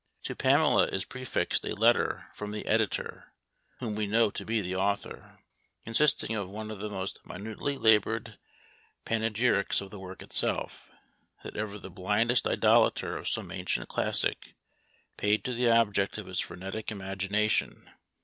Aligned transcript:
To 0.23 0.35
Pamela 0.35 0.87
is 0.87 1.05
prefixed 1.05 1.63
a 1.63 1.75
letter 1.75 2.25
from 2.33 2.49
the 2.49 2.65
editor 2.65 3.33
(whom 3.77 3.93
we 3.93 4.07
know 4.07 4.31
to 4.31 4.43
be 4.43 4.59
the 4.59 4.75
author), 4.75 5.37
consisting 5.85 6.35
of 6.35 6.49
one 6.49 6.71
of 6.71 6.79
the 6.79 6.89
most 6.89 7.19
minutely 7.23 7.77
laboured 7.77 8.39
panegyrics 9.05 9.79
of 9.79 9.91
the 9.91 9.99
work 9.99 10.23
itself, 10.23 10.89
that 11.43 11.55
ever 11.55 11.77
the 11.77 11.91
blindest 11.91 12.47
idolater 12.47 13.15
of 13.15 13.29
some 13.29 13.51
ancient 13.51 13.89
classic 13.89 14.55
paid 15.17 15.43
to 15.43 15.53
the 15.53 15.69
object 15.69 16.17
of 16.17 16.25
his 16.25 16.39
frenetic 16.39 16.89
imagination. 16.91 17.87